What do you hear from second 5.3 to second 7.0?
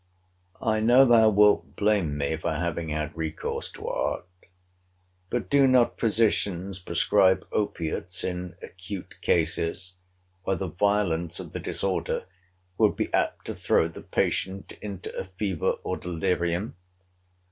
do not physicians